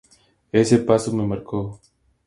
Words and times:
Ese 0.51 0.79
paso 0.79 1.13
me 1.15 1.27
marcó. 1.27 1.79